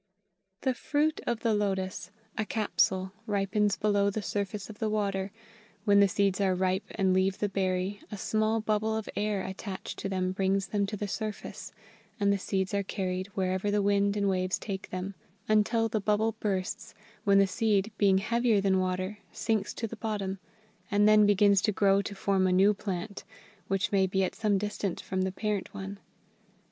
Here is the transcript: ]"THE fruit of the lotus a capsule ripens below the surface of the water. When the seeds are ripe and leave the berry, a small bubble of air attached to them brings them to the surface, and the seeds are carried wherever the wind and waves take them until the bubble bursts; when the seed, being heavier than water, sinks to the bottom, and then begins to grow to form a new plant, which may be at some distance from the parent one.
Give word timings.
]"THE 0.63 0.73
fruit 0.73 1.21
of 1.27 1.41
the 1.41 1.53
lotus 1.53 2.09
a 2.35 2.43
capsule 2.43 3.11
ripens 3.27 3.77
below 3.77 4.09
the 4.09 4.23
surface 4.23 4.67
of 4.67 4.79
the 4.79 4.89
water. 4.89 5.31
When 5.85 5.99
the 5.99 6.07
seeds 6.07 6.41
are 6.41 6.55
ripe 6.55 6.85
and 6.95 7.13
leave 7.13 7.37
the 7.37 7.47
berry, 7.49 8.01
a 8.11 8.17
small 8.17 8.61
bubble 8.61 8.97
of 8.97 9.07
air 9.15 9.43
attached 9.45 9.99
to 9.99 10.09
them 10.09 10.31
brings 10.31 10.65
them 10.69 10.87
to 10.87 10.97
the 10.97 11.07
surface, 11.07 11.71
and 12.19 12.33
the 12.33 12.39
seeds 12.39 12.73
are 12.73 12.81
carried 12.81 13.27
wherever 13.35 13.69
the 13.69 13.83
wind 13.83 14.17
and 14.17 14.27
waves 14.27 14.57
take 14.57 14.89
them 14.89 15.13
until 15.47 15.87
the 15.87 16.01
bubble 16.01 16.31
bursts; 16.39 16.95
when 17.23 17.37
the 17.37 17.45
seed, 17.45 17.91
being 17.99 18.17
heavier 18.17 18.59
than 18.59 18.79
water, 18.79 19.19
sinks 19.31 19.71
to 19.75 19.85
the 19.85 19.97
bottom, 19.97 20.39
and 20.89 21.07
then 21.07 21.27
begins 21.27 21.61
to 21.61 21.71
grow 21.71 22.01
to 22.01 22.15
form 22.15 22.47
a 22.47 22.51
new 22.51 22.73
plant, 22.73 23.23
which 23.67 23.91
may 23.91 24.07
be 24.07 24.23
at 24.23 24.33
some 24.33 24.57
distance 24.57 24.99
from 24.99 25.21
the 25.21 25.31
parent 25.31 25.71
one. 25.75 25.99